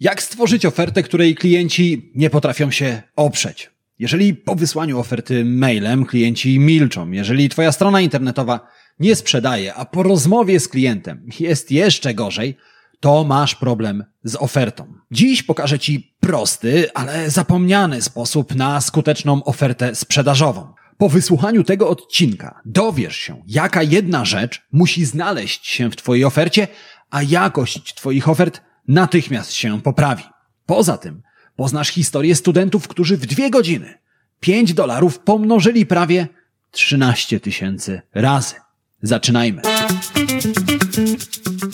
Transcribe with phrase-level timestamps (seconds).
[0.00, 3.70] Jak stworzyć ofertę, której klienci nie potrafią się oprzeć?
[3.98, 8.68] Jeżeli po wysłaniu oferty mailem klienci milczą, jeżeli twoja strona internetowa
[9.00, 12.56] nie sprzedaje, a po rozmowie z klientem jest jeszcze gorzej,
[13.00, 14.94] to masz problem z ofertą.
[15.10, 20.72] Dziś pokażę Ci prosty, ale zapomniany sposób na skuteczną ofertę sprzedażową.
[20.98, 26.68] Po wysłuchaniu tego odcinka dowiesz się, jaka jedna rzecz musi znaleźć się w Twojej ofercie,
[27.10, 30.22] a jakość Twoich ofert natychmiast się poprawi.
[30.66, 31.22] Poza tym
[31.56, 33.98] poznasz historię studentów, którzy w dwie godziny
[34.40, 36.28] 5 dolarów pomnożyli prawie
[36.70, 38.54] 13 tysięcy razy.
[39.02, 39.62] Zaczynajmy.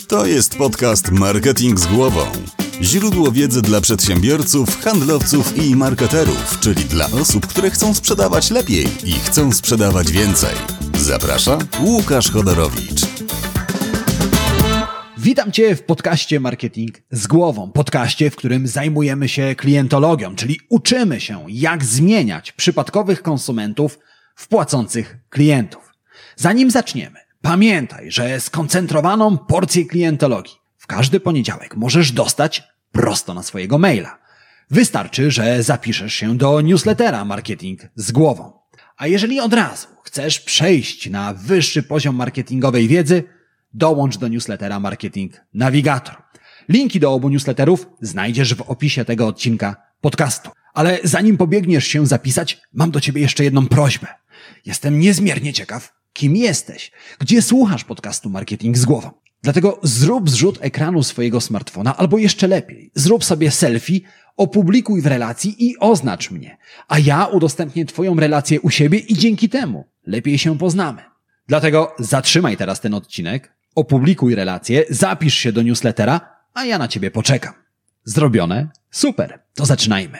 [0.07, 2.25] To jest podcast Marketing z głową.
[2.81, 9.11] Źródło wiedzy dla przedsiębiorców, handlowców i marketerów, czyli dla osób, które chcą sprzedawać lepiej i
[9.11, 10.55] chcą sprzedawać więcej.
[10.97, 13.04] Zaprasza Łukasz Chodorowicz.
[15.25, 17.71] Witam Cię w podcaście Marketing z głową.
[17.71, 23.99] Podcaście, w którym zajmujemy się klientologią, czyli uczymy się, jak zmieniać przypadkowych konsumentów
[24.35, 25.93] w płacących klientów.
[26.35, 33.77] Zanim zaczniemy, pamiętaj, że skoncentrowaną porcję klientologii w każdy poniedziałek możesz dostać prosto na swojego
[33.77, 34.19] maila.
[34.71, 38.59] Wystarczy, że zapiszesz się do newslettera Marketing z głową.
[38.97, 43.34] A jeżeli od razu chcesz przejść na wyższy poziom marketingowej wiedzy,
[43.75, 46.15] dołącz do newslettera Marketing Navigator.
[46.69, 50.49] Linki do obu newsletterów znajdziesz w opisie tego odcinka podcastu.
[50.73, 54.07] Ale zanim pobiegniesz się zapisać, mam do ciebie jeszcze jedną prośbę.
[54.65, 59.11] Jestem niezmiernie ciekaw, kim jesteś, gdzie słuchasz podcastu Marketing z głową.
[59.43, 64.01] Dlatego zrób zrzut ekranu swojego smartfona, albo jeszcze lepiej, zrób sobie selfie,
[64.37, 66.57] opublikuj w relacji i oznacz mnie,
[66.87, 71.01] a ja udostępnię Twoją relację u siebie i dzięki temu lepiej się poznamy.
[71.47, 76.21] Dlatego zatrzymaj teraz ten odcinek, opublikuj relację, zapisz się do newslettera,
[76.53, 77.53] a ja na Ciebie poczekam.
[78.03, 78.67] Zrobione?
[78.91, 80.19] Super, to zaczynajmy.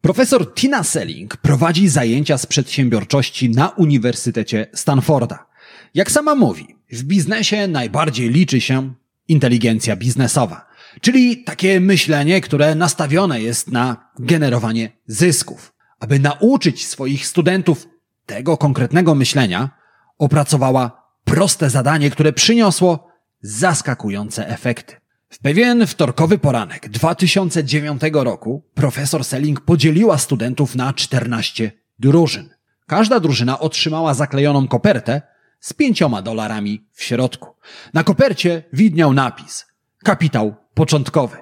[0.00, 5.46] Profesor Tina Selling prowadzi zajęcia z przedsiębiorczości na Uniwersytecie Stanforda.
[5.94, 8.94] Jak sama mówi, w biznesie najbardziej liczy się
[9.28, 10.66] inteligencja biznesowa,
[11.00, 15.72] czyli takie myślenie, które nastawione jest na generowanie zysków.
[16.00, 17.88] Aby nauczyć swoich studentów
[18.26, 19.70] tego konkretnego myślenia,
[20.18, 20.97] opracowała
[21.28, 23.08] proste zadanie, które przyniosło
[23.40, 24.96] zaskakujące efekty.
[25.30, 32.50] W pewien wtorkowy poranek 2009 roku profesor Selling podzieliła studentów na 14 drużyn.
[32.86, 35.22] Każda drużyna otrzymała zaklejoną kopertę
[35.60, 37.48] z pięcioma dolarami w środku.
[37.94, 39.66] Na kopercie widniał napis
[40.04, 41.36] Kapitał początkowy.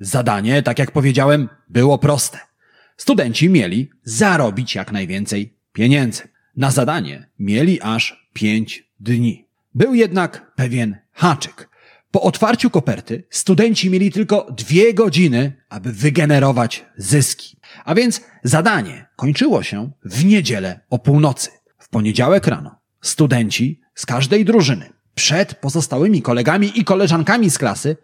[0.00, 2.38] Zadanie, tak jak powiedziałem, było proste.
[2.96, 6.28] Studenci mieli zarobić jak najwięcej pieniędzy.
[6.56, 9.48] Na zadanie mieli aż pięć dni.
[9.74, 11.68] Był jednak pewien haczyk.
[12.10, 17.56] Po otwarciu koperty studenci mieli tylko dwie godziny, aby wygenerować zyski.
[17.84, 21.50] A więc zadanie kończyło się w niedzielę o północy.
[21.78, 27.96] W poniedziałek rano studenci z każdej drużyny przed pozostałymi kolegami i koleżankami z klasy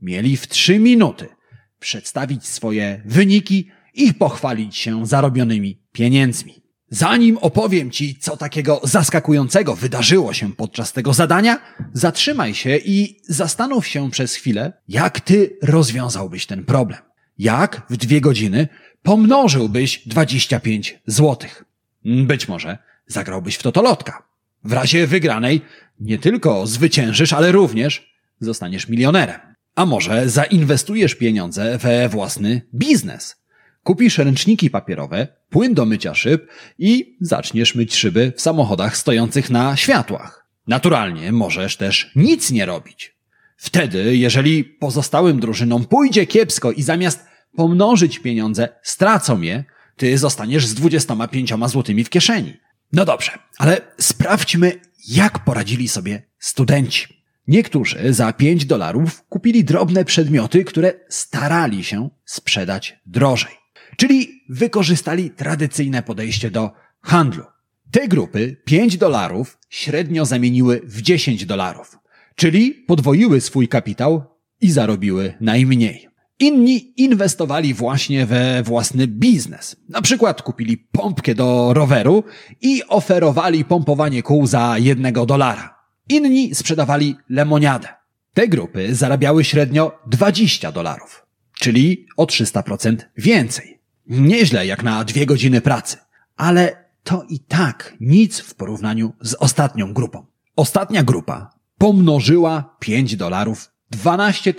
[0.00, 1.28] mieli w trzy minuty
[1.78, 6.61] przedstawić swoje wyniki i pochwalić się zarobionymi pieniędzmi.
[6.94, 11.60] Zanim opowiem Ci, co takiego zaskakującego wydarzyło się podczas tego zadania,
[11.92, 17.00] zatrzymaj się i zastanów się przez chwilę, jak Ty rozwiązałbyś ten problem.
[17.38, 18.68] Jak w dwie godziny
[19.02, 21.64] pomnożyłbyś 25 złotych.
[22.04, 24.22] Być może zagrałbyś w totolotka.
[24.64, 25.60] W razie wygranej
[26.00, 29.40] nie tylko zwyciężysz, ale również zostaniesz milionerem.
[29.74, 33.36] A może zainwestujesz pieniądze we własny biznes–
[33.82, 36.46] Kupisz ręczniki papierowe, płyn do mycia szyb
[36.78, 40.46] i zaczniesz myć szyby w samochodach stojących na światłach.
[40.66, 43.14] Naturalnie możesz też nic nie robić.
[43.56, 47.24] Wtedy, jeżeli pozostałym drużynom pójdzie kiepsko i zamiast
[47.56, 49.64] pomnożyć pieniądze stracą je,
[49.96, 52.56] ty zostaniesz z 25 złotymi w kieszeni.
[52.92, 57.22] No dobrze, ale sprawdźmy, jak poradzili sobie studenci.
[57.48, 63.61] Niektórzy za 5 dolarów kupili drobne przedmioty, które starali się sprzedać drożej.
[63.96, 67.44] Czyli wykorzystali tradycyjne podejście do handlu.
[67.90, 71.98] Te grupy 5 dolarów średnio zamieniły w 10 dolarów,
[72.34, 74.24] czyli podwoiły swój kapitał
[74.60, 76.08] i zarobiły najmniej.
[76.38, 79.76] Inni inwestowali właśnie we własny biznes.
[79.88, 82.24] Na przykład kupili pompkę do roweru
[82.60, 85.74] i oferowali pompowanie kół za jednego dolara.
[86.08, 87.88] Inni sprzedawali lemoniadę.
[88.34, 91.26] Te grupy zarabiały średnio 20 dolarów,
[91.58, 93.81] czyli o 300% więcej.
[94.12, 95.96] Nieźle jak na dwie godziny pracy,
[96.36, 100.26] ale to i tak nic w porównaniu z ostatnią grupą.
[100.56, 104.54] Ostatnia grupa pomnożyła 5 dolarów 12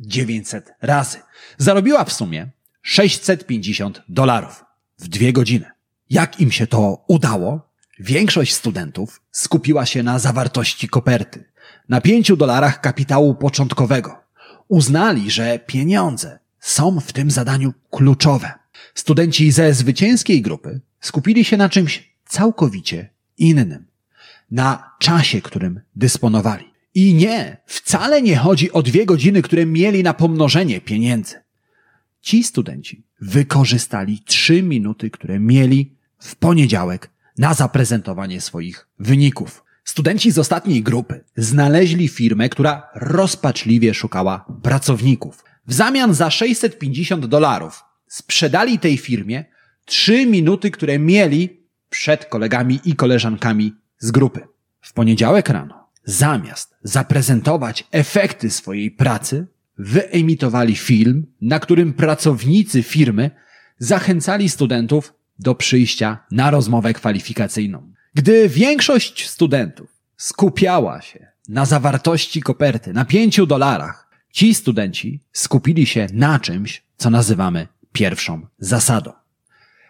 [0.00, 1.18] 900 razy.
[1.58, 2.50] Zarobiła w sumie
[2.82, 4.64] 650 dolarów
[4.98, 5.66] w dwie godziny.
[6.10, 7.70] Jak im się to udało?
[7.98, 11.44] Większość studentów skupiła się na zawartości koperty,
[11.88, 14.16] na 5 dolarach kapitału początkowego.
[14.68, 18.63] Uznali, że pieniądze są w tym zadaniu kluczowe.
[18.94, 23.86] Studenci ze zwycięskiej grupy skupili się na czymś całkowicie innym.
[24.50, 26.64] Na czasie, którym dysponowali.
[26.94, 31.34] I nie, wcale nie chodzi o dwie godziny, które mieli na pomnożenie pieniędzy.
[32.20, 39.64] Ci studenci wykorzystali trzy minuty, które mieli w poniedziałek na zaprezentowanie swoich wyników.
[39.84, 45.44] Studenci z ostatniej grupy znaleźli firmę, która rozpaczliwie szukała pracowników.
[45.66, 49.44] W zamian za 650 dolarów sprzedali tej firmie
[49.84, 54.40] trzy minuty, które mieli przed kolegami i koleżankami z grupy.
[54.80, 59.46] W poniedziałek rano, zamiast zaprezentować efekty swojej pracy,
[59.78, 63.30] wyemitowali film, na którym pracownicy firmy
[63.78, 67.92] zachęcali studentów do przyjścia na rozmowę kwalifikacyjną.
[68.14, 76.06] Gdy większość studentów skupiała się na zawartości koperty, na pięciu dolarach, ci studenci skupili się
[76.12, 79.12] na czymś, co nazywamy pierwszą zasadą.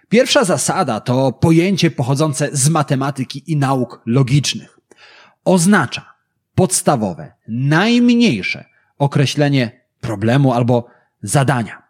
[0.08, 4.78] Pierwsza zasada to pojęcie pochodzące z matematyki i nauk logicznych.
[5.44, 6.14] Oznacza
[6.54, 8.64] podstawowe, najmniejsze
[8.98, 10.86] określenie problemu albo
[11.22, 11.82] zadania.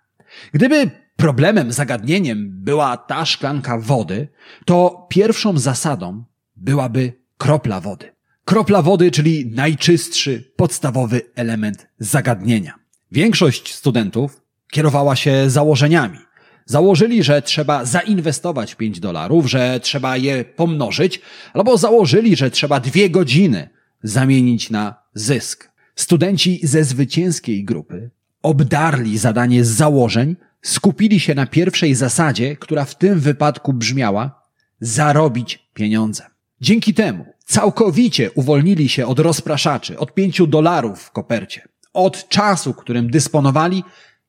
[0.52, 4.28] Gdyby problemem, zagadnieniem była ta szklanka wody,
[4.64, 6.24] to pierwszą zasadą
[6.56, 8.12] byłaby kropla wody.
[8.44, 12.74] Kropla wody, czyli najczystszy, podstawowy element zagadnienia.
[13.12, 14.43] Większość studentów
[14.74, 16.18] kierowała się założeniami.
[16.66, 21.20] Założyli, że trzeba zainwestować 5 dolarów, że trzeba je pomnożyć,
[21.52, 23.68] albo założyli, że trzeba dwie godziny
[24.02, 25.70] zamienić na zysk.
[25.96, 28.10] Studenci ze zwycięskiej grupy
[28.42, 34.42] obdarli zadanie z założeń, skupili się na pierwszej zasadzie, która w tym wypadku brzmiała
[34.80, 36.26] zarobić pieniądze.
[36.60, 43.10] Dzięki temu całkowicie uwolnili się od rozpraszaczy, od pięciu dolarów w kopercie, od czasu, którym
[43.10, 43.84] dysponowali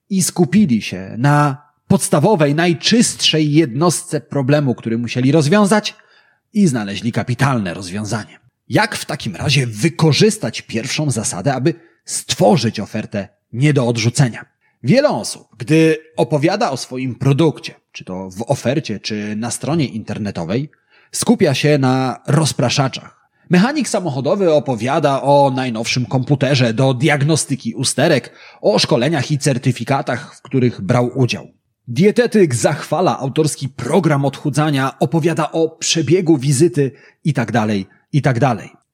[0.09, 5.95] i skupili się na podstawowej, najczystszej jednostce problemu, który musieli rozwiązać
[6.53, 8.39] i znaleźli kapitalne rozwiązanie.
[8.69, 11.73] Jak w takim razie wykorzystać pierwszą zasadę, aby
[12.05, 14.45] stworzyć ofertę nie do odrzucenia?
[14.83, 20.69] Wiele osób, gdy opowiada o swoim produkcie, czy to w ofercie, czy na stronie internetowej,
[21.11, 23.24] skupia się na rozpraszaczach.
[23.49, 28.31] Mechanik samochodowy opowiada o najnowszym komputerze do diagnostyki usterek,
[28.61, 31.47] o szkoleniach i certyfikatach, w których brał udział.
[31.87, 36.91] Dietetyk zachwala autorski program odchudzania, opowiada o przebiegu wizyty
[37.23, 37.69] itd., tak
[38.11, 38.39] i tak.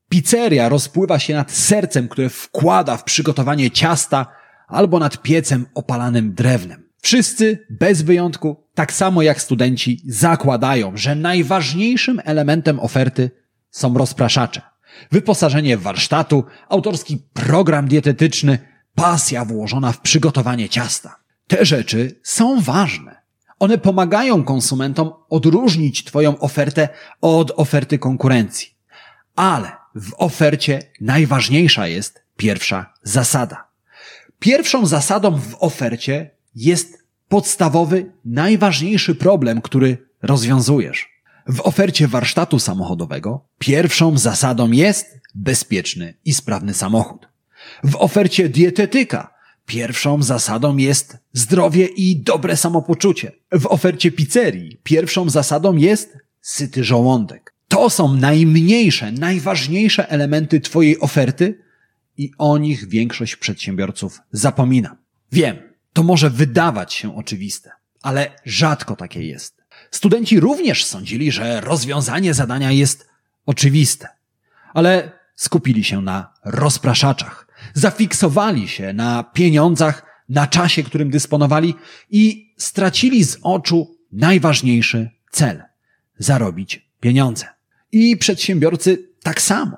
[0.09, 4.25] Pizzeria rozpływa się nad sercem, które wkłada w przygotowanie ciasta
[4.68, 6.83] albo nad piecem opalanym drewnem.
[7.01, 13.31] Wszyscy, bez wyjątku, tak samo jak studenci, zakładają, że najważniejszym elementem oferty
[13.71, 14.62] są rozpraszacze.
[15.12, 18.59] Wyposażenie warsztatu, autorski program dietetyczny,
[18.95, 21.15] pasja włożona w przygotowanie ciasta.
[21.47, 23.21] Te rzeczy są ważne.
[23.59, 26.89] One pomagają konsumentom odróżnić Twoją ofertę
[27.21, 28.75] od oferty konkurencji.
[29.35, 33.68] Ale w ofercie najważniejsza jest pierwsza zasada.
[34.39, 41.10] Pierwszą zasadą w ofercie jest podstawowy, najważniejszy problem, który rozwiązujesz.
[41.48, 47.28] W ofercie warsztatu samochodowego pierwszą zasadą jest bezpieczny i sprawny samochód.
[47.83, 49.33] W ofercie dietetyka
[49.66, 53.31] pierwszą zasadą jest zdrowie i dobre samopoczucie.
[53.52, 57.54] W ofercie pizzerii pierwszą zasadą jest syty żołądek.
[57.68, 61.64] To są najmniejsze, najważniejsze elementy Twojej oferty
[62.18, 64.98] i o nich większość przedsiębiorców zapomina.
[65.31, 65.57] Wiem,
[65.94, 67.71] to może wydawać się oczywiste,
[68.02, 69.60] ale rzadko takie jest.
[69.92, 73.10] Studenci również sądzili, że rozwiązanie zadania jest
[73.45, 74.07] oczywiste,
[74.74, 81.76] ale skupili się na rozpraszaczach, zafiksowali się na pieniądzach, na czasie, którym dysponowali
[82.10, 85.64] i stracili z oczu najważniejszy cel
[86.18, 87.45] zarobić pieniądze.
[87.92, 89.78] I przedsiębiorcy tak samo.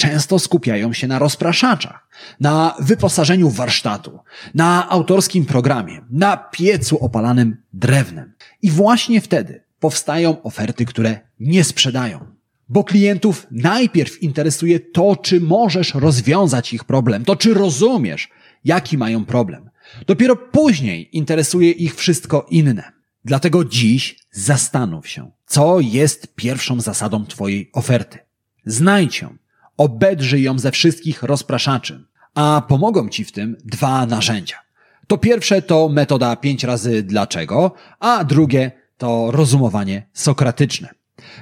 [0.00, 2.08] Często skupiają się na rozpraszaczach,
[2.40, 4.18] na wyposażeniu warsztatu,
[4.54, 8.32] na autorskim programie, na piecu opalanym drewnem.
[8.62, 12.26] I właśnie wtedy powstają oferty, które nie sprzedają.
[12.68, 18.28] Bo klientów najpierw interesuje to, czy możesz rozwiązać ich problem, to czy rozumiesz,
[18.64, 19.70] jaki mają problem.
[20.06, 22.92] Dopiero później interesuje ich wszystko inne.
[23.24, 28.18] Dlatego dziś zastanów się, co jest pierwszą zasadą Twojej oferty.
[28.66, 29.36] Znajdź ją,
[29.80, 34.56] obedrzyj ją ze wszystkich rozpraszaczy, A pomogą Ci w tym dwa narzędzia.
[35.06, 40.88] To pierwsze to metoda 5 razy dlaczego, a drugie to rozumowanie sokratyczne.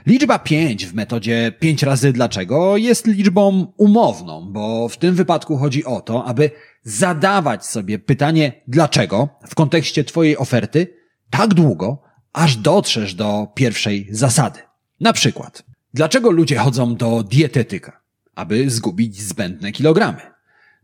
[0.07, 5.85] Liczba 5 w metodzie 5 razy dlaczego jest liczbą umowną, bo w tym wypadku chodzi
[5.85, 6.50] o to, aby
[6.83, 10.87] zadawać sobie pytanie dlaczego w kontekście Twojej oferty
[11.30, 12.02] tak długo,
[12.33, 14.61] aż dotrzesz do pierwszej zasady.
[15.00, 15.64] Na przykład,
[15.95, 18.08] dlaczego ludzie chodzą do dietetyka?
[18.38, 20.21] Aby zgubić zbędne kilogramy.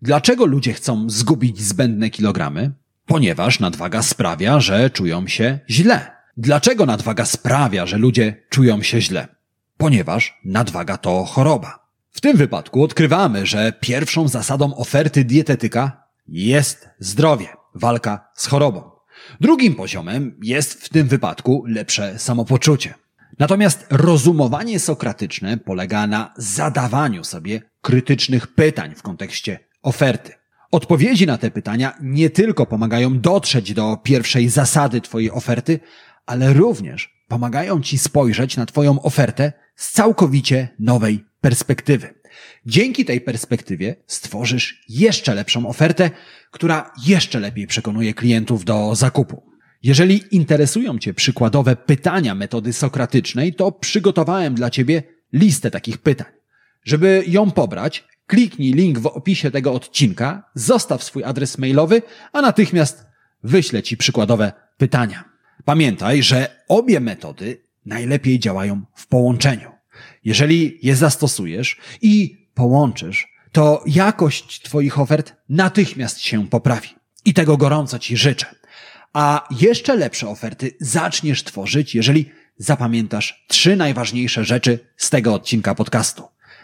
[0.03, 2.73] Dlaczego ludzie chcą zgubić zbędne kilogramy?
[3.07, 6.11] Ponieważ nadwaga sprawia, że czują się źle.
[6.37, 9.29] Dlaczego nadwaga sprawia, że ludzie czują się źle?
[9.77, 11.89] Ponieważ nadwaga to choroba.
[12.11, 18.91] W tym wypadku odkrywamy, że pierwszą zasadą oferty dietetyka jest zdrowie, walka z chorobą.
[19.41, 22.95] Drugim poziomem jest w tym wypadku lepsze samopoczucie.
[23.39, 30.33] Natomiast rozumowanie sokratyczne polega na zadawaniu sobie krytycznych pytań w kontekście oferty.
[30.71, 35.81] Odpowiedzi na te pytania nie tylko pomagają dotrzeć do pierwszej zasady Twojej oferty,
[36.27, 42.15] ale również pomagają Ci spojrzeć na Twoją ofertę z całkowicie nowej perspektywy.
[42.67, 46.11] Dzięki tej perspektywie stworzysz jeszcze lepszą ofertę,
[46.51, 49.54] która jeszcze lepiej przekonuje klientów do zakupu.
[49.85, 56.27] Jeżeli interesują Cię przykładowe pytania metody sokratycznej, to przygotowałem dla Ciebie listę takich pytań.
[56.85, 63.07] Żeby ją pobrać, kliknij link w opisie tego odcinka, zostaw swój adres mailowy, a natychmiast
[63.43, 65.25] wyślę Ci przykładowe pytania.
[65.65, 69.71] Pamiętaj, że obie metody najlepiej działają w połączeniu.
[70.25, 76.89] Jeżeli je zastosujesz i połączysz, to jakość Twoich ofert natychmiast się poprawi.
[77.25, 78.64] I tego gorąco Ci życzę.
[79.15, 86.23] A jeszcze lepsze oferty zaczniesz tworzyć, jeżeli zapamiętasz trzy najważniejsze rzeczy z tego odcinka podcastu.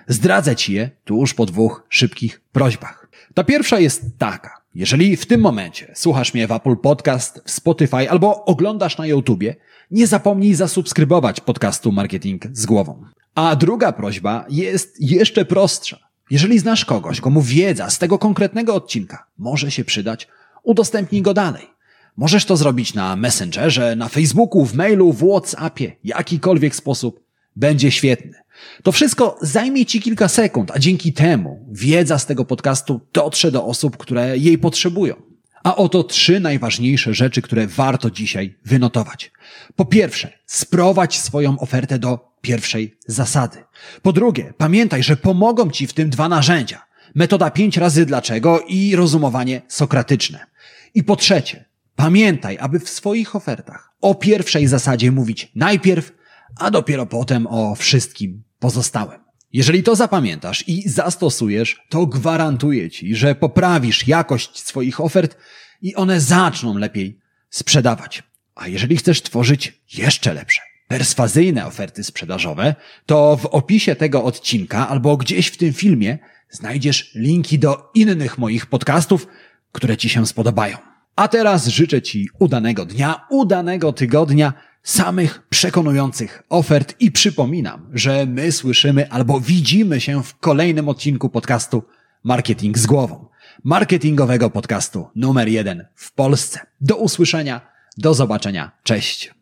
[0.09, 3.09] Zdradzę Ci je tuż po dwóch szybkich prośbach.
[3.35, 4.61] Ta pierwsza jest taka.
[4.75, 9.57] Jeżeli w tym momencie słuchasz mnie w Apple Podcast, w Spotify albo oglądasz na YouTubie,
[9.91, 13.05] nie zapomnij zasubskrybować podcastu Marketing z głową.
[13.35, 15.99] A druga prośba jest jeszcze prostsza.
[16.31, 20.29] Jeżeli znasz kogoś, komu wiedza z tego konkretnego odcinka może się przydać,
[20.63, 21.80] udostępnij go dalej.
[22.17, 27.21] Możesz to zrobić na Messengerze, na Facebooku, w mailu, w WhatsAppie, jakikolwiek sposób.
[27.57, 28.35] Będzie świetny.
[28.83, 33.65] To wszystko zajmie Ci kilka sekund, a dzięki temu wiedza z tego podcastu dotrze do
[33.65, 35.15] osób, które jej potrzebują.
[35.63, 39.33] A oto trzy najważniejsze rzeczy, które warto dzisiaj wynotować.
[39.77, 43.65] Po pierwsze, sprowadź swoją ofertę do pierwszej zasady.
[44.03, 46.83] Po drugie, pamiętaj, że pomogą Ci w tym dwa narzędzia.
[47.15, 50.47] Metoda pięć razy dlaczego i rozumowanie sokratyczne.
[50.95, 51.65] I po trzecie,
[52.01, 56.13] pamiętaj, aby w swoich ofertach o pierwszej zasadzie mówić najpierw,
[56.57, 59.21] a dopiero potem o wszystkim pozostałym.
[59.53, 65.37] Jeżeli to zapamiętasz i zastosujesz, to gwarantuję Ci, że poprawisz jakość swoich ofert
[65.83, 68.23] i one zaczną lepiej sprzedawać.
[68.55, 72.75] A jeżeli chcesz tworzyć jeszcze lepsze, perswazyjne oferty sprzedażowe,
[73.07, 76.19] to w opisie tego odcinka albo gdzieś w tym filmie
[76.51, 79.27] znajdziesz linki do innych moich podcastów,
[79.73, 80.90] które Ci się spodobają.
[81.17, 84.53] A teraz życzę Ci udanego dnia, udanego tygodnia,
[84.83, 91.83] samych przekonujących ofert i przypominam, że my słyszymy albo widzimy się w kolejnym odcinku podcastu
[92.25, 93.29] Marketing z głową.
[93.65, 96.61] Marketingowego podcastu numer jeden w Polsce.
[96.81, 97.61] Do usłyszenia,
[97.99, 98.71] do zobaczenia.
[98.83, 99.40] Cześć.